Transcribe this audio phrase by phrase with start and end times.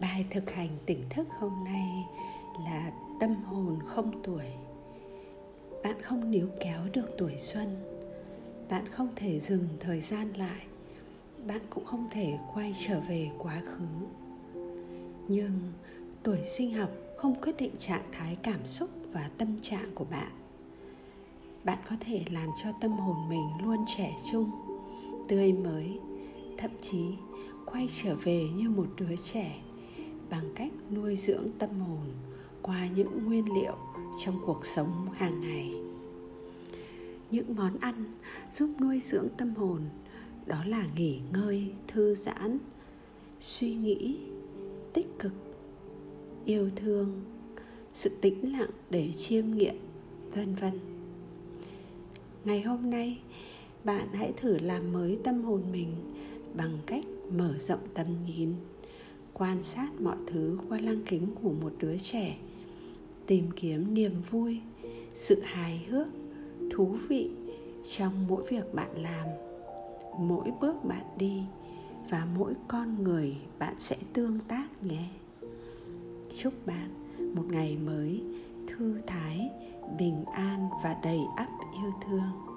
[0.00, 2.04] bài thực hành tỉnh thức hôm nay
[2.64, 4.44] là tâm hồn không tuổi.
[5.84, 7.68] Bạn không níu kéo được tuổi xuân.
[8.70, 10.66] Bạn không thể dừng thời gian lại.
[11.46, 14.06] Bạn cũng không thể quay trở về quá khứ.
[15.28, 15.60] Nhưng
[16.22, 20.32] tuổi sinh học không quyết định trạng thái cảm xúc và tâm trạng của bạn.
[21.64, 24.50] Bạn có thể làm cho tâm hồn mình luôn trẻ trung,
[25.28, 25.98] tươi mới,
[26.58, 27.06] thậm chí
[27.66, 29.60] quay trở về như một đứa trẻ
[30.30, 32.06] bằng cách nuôi dưỡng tâm hồn
[32.62, 33.76] qua những nguyên liệu
[34.24, 35.74] trong cuộc sống hàng ngày.
[37.30, 38.04] Những món ăn
[38.54, 39.80] giúp nuôi dưỡng tâm hồn,
[40.46, 42.58] đó là nghỉ ngơi, thư giãn,
[43.40, 44.18] suy nghĩ
[44.92, 45.32] tích cực,
[46.44, 47.22] yêu thương,
[47.94, 49.74] sự tĩnh lặng để chiêm nghiệm,
[50.34, 50.78] vân vân.
[52.44, 53.18] Ngày hôm nay,
[53.84, 55.88] bạn hãy thử làm mới tâm hồn mình
[56.54, 58.54] bằng cách mở rộng tầm nhìn
[59.38, 62.36] quan sát mọi thứ qua lăng kính của một đứa trẻ,
[63.26, 64.60] tìm kiếm niềm vui,
[65.14, 66.06] sự hài hước,
[66.70, 67.30] thú vị
[67.96, 69.26] trong mỗi việc bạn làm,
[70.18, 71.42] mỗi bước bạn đi
[72.10, 75.08] và mỗi con người bạn sẽ tương tác nhé.
[76.36, 76.90] Chúc bạn
[77.34, 78.22] một ngày mới
[78.66, 79.50] thư thái,
[79.98, 81.48] bình an và đầy ắp
[81.82, 82.55] yêu thương.